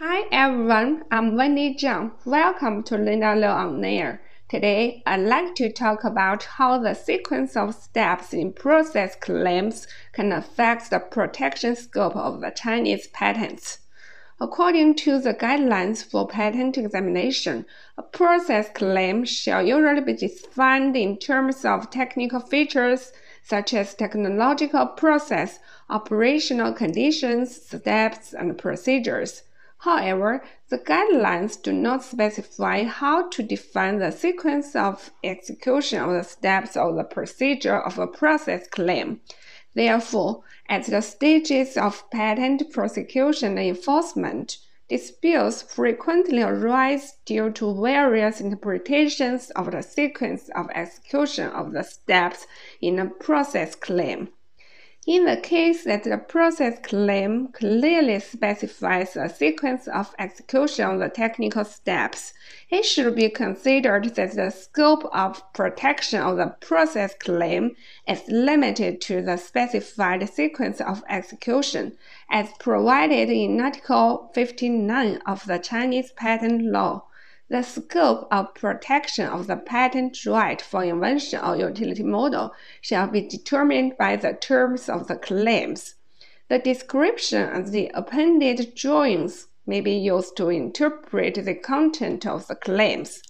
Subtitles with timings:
[0.00, 2.10] Hi everyone, I'm Wendy Zhang.
[2.24, 4.20] Welcome to Linda Liu on Air.
[4.48, 10.32] Today, I'd like to talk about how the sequence of steps in process claims can
[10.32, 13.78] affect the protection scope of the Chinese patents.
[14.40, 17.64] According to the guidelines for patent examination,
[17.96, 23.12] a process claim shall usually be defined in terms of technical features
[23.44, 29.44] such as technological process, operational conditions, steps, and procedures.
[29.84, 36.24] However, the guidelines do not specify how to define the sequence of execution of the
[36.24, 39.20] steps of the procedure of a process claim.
[39.74, 44.56] Therefore, at the stages of patent prosecution and enforcement,
[44.88, 52.46] disputes frequently arise due to various interpretations of the sequence of execution of the steps
[52.80, 54.30] in a process claim.
[55.06, 61.10] In the case that the process claim clearly specifies a sequence of execution of the
[61.10, 62.32] technical steps,
[62.70, 67.76] it should be considered that the scope of protection of the process claim
[68.08, 71.98] is limited to the specified sequence of execution
[72.30, 77.04] as provided in Article 59 of the Chinese Patent Law.
[77.48, 83.20] The scope of protection of the patent right for invention or utility model shall be
[83.20, 85.96] determined by the terms of the claims.
[86.48, 92.54] The description and the appended drawings may be used to interpret the content of the
[92.54, 93.22] claims.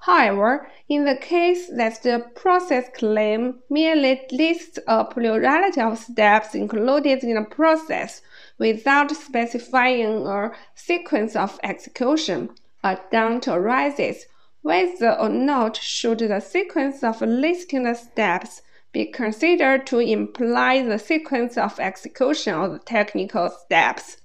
[0.00, 7.24] However, in the case that the process claim merely lists a plurality of steps included
[7.24, 8.20] in a process
[8.58, 12.50] without specifying a sequence of execution,
[12.82, 14.26] a doubt arises
[14.62, 20.98] whether or not should the sequence of listing the steps be considered to imply the
[20.98, 24.18] sequence of execution of the technical steps.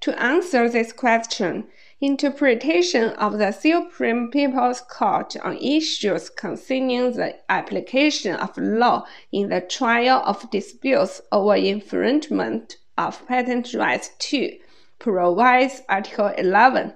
[0.00, 1.68] To answer this question,
[2.00, 9.60] interpretation of the Supreme People's Court on issues concerning the application of law in the
[9.60, 14.58] trial of disputes over infringement of patent rights 2
[14.98, 16.92] provides Article 11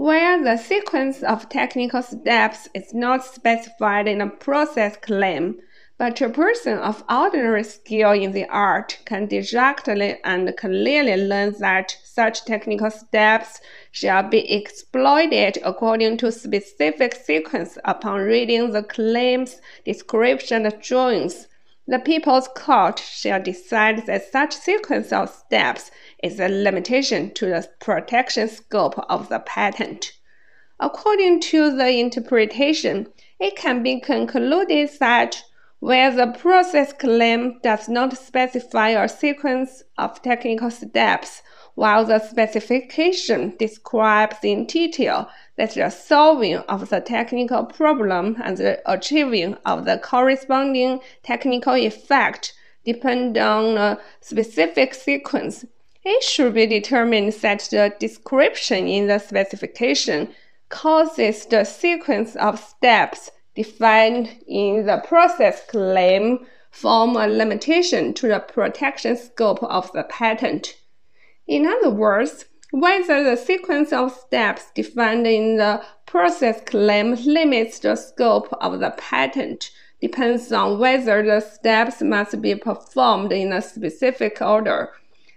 [0.00, 5.60] where the sequence of technical steps is not specified in a process claim,
[5.98, 11.94] but a person of ordinary skill in the art can directly and clearly learn that
[12.02, 20.64] such technical steps shall be exploited according to specific sequence upon reading the claims, description,
[20.64, 21.46] and drawings
[21.86, 25.90] the People's Court shall decide that such sequence of steps
[26.22, 30.12] is a limitation to the protection scope of the patent.
[30.78, 33.06] According to the interpretation,
[33.38, 35.42] it can be concluded that
[35.80, 41.42] where the process claim does not specify a sequence of technical steps,
[41.74, 48.80] while the specification describes in detail that the solving of the technical problem and the
[48.84, 52.52] achieving of the corresponding technical effect
[52.84, 55.64] depend on a specific sequence.
[56.04, 60.28] It should be determined that the description in the specification
[60.68, 68.38] causes the sequence of steps defined in the process claim form a limitation to the
[68.38, 70.76] protection scope of the patent.
[71.46, 77.96] In other words, whether the sequence of steps defined in the process claim limits the
[77.96, 84.40] scope of the patent depends on whether the steps must be performed in a specific
[84.40, 84.90] order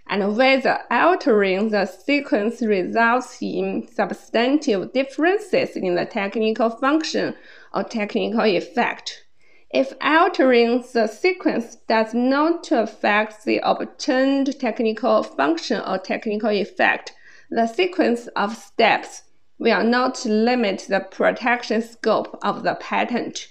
[0.06, 7.34] and whether altering the sequence results in substantive differences in the technical function
[7.74, 9.24] or technical effect.
[9.70, 17.12] If altering the sequence does not affect the obtained technical function or technical effect,
[17.50, 19.22] the sequence of steps
[19.58, 23.48] will not limit the protection scope of the patent.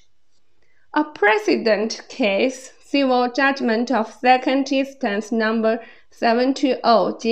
[0.93, 6.79] A precedent case, civil judgment of second instance number 720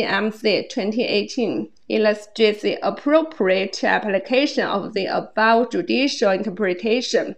[0.02, 7.35] GMC 2018, illustrates the appropriate application of the above judicial interpretation.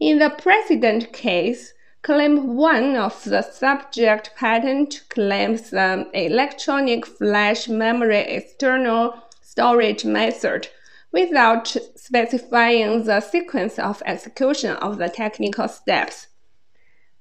[0.00, 1.72] In the precedent case,
[2.02, 10.66] Claim 1 of the subject patent claims an electronic flash memory external storage method
[11.12, 16.26] without specifying the sequence of execution of the technical steps.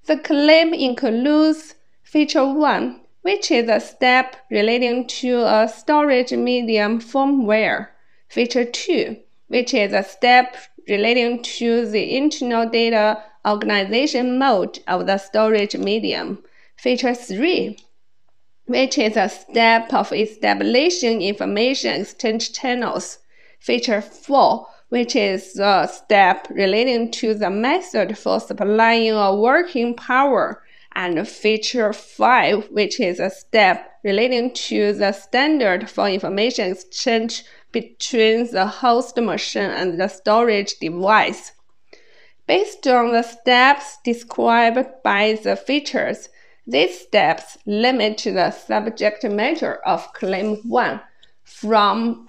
[0.05, 7.87] The claim includes feature 1, which is a step relating to a storage medium firmware.
[8.27, 10.55] Feature 2, which is a step
[10.87, 16.43] relating to the internal data organization mode of the storage medium.
[16.77, 17.77] Feature 3,
[18.65, 23.19] which is a step of establishing information exchange channels.
[23.59, 30.60] Feature 4, which is a step relating to the method for supplying a working power.
[30.93, 38.51] And feature 5, which is a step relating to the standard for information exchange between
[38.51, 41.53] the host machine and the storage device.
[42.47, 46.29] Based on the steps described by the features,
[46.67, 51.01] these steps limit the subject matter of Claim 1
[51.43, 52.27] from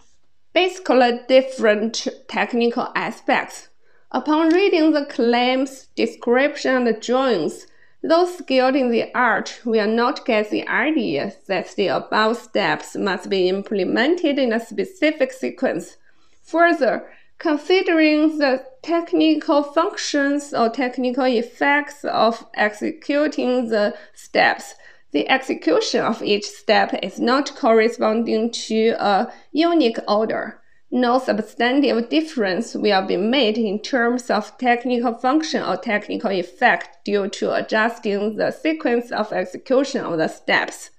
[0.52, 3.68] basically different technical aspects.
[4.10, 7.66] Upon reading the claims, description, and drawings,
[8.02, 13.30] those skilled in the art will not get the idea that the above steps must
[13.30, 15.96] be implemented in a specific sequence.
[16.42, 17.08] Further,
[17.38, 24.74] considering the technical functions or technical effects of executing the steps,
[25.12, 30.61] the execution of each step is not corresponding to a unique order
[30.92, 37.28] no substantive difference will be made in terms of technical function or technical effect due
[37.28, 40.90] to adjusting the sequence of execution of the steps.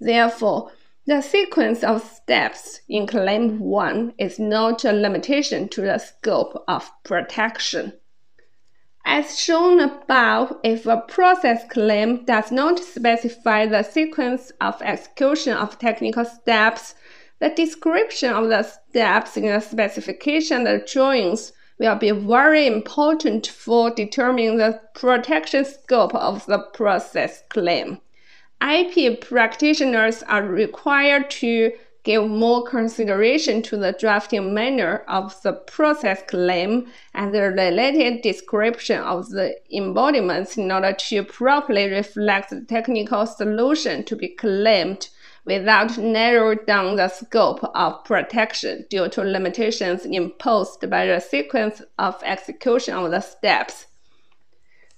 [0.00, 0.72] Therefore,
[1.06, 6.90] the sequence of steps in Claim 1 is not a limitation to the scope of
[7.04, 7.92] protection.
[9.04, 15.78] As shown above, if a process claim does not specify the sequence of execution of
[15.78, 16.94] technical steps,
[17.42, 23.90] the description of the steps in the specification and drawings will be very important for
[23.90, 28.00] determining the protection scope of the process claim.
[28.62, 31.72] IP practitioners are required to
[32.04, 39.00] give more consideration to the drafting manner of the process claim and the related description
[39.00, 45.08] of the embodiments in order to properly reflect the technical solution to be claimed
[45.44, 52.22] without narrowing down the scope of protection due to limitations imposed by the sequence of
[52.24, 53.86] execution of the steps.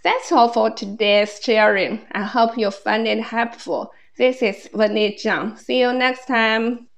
[0.03, 2.01] That's all for today's sharing.
[2.13, 3.93] I hope you find it helpful.
[4.19, 5.59] This is Wendy Zhang.
[5.59, 6.89] See you next time.